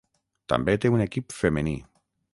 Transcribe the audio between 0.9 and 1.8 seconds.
un equip femení.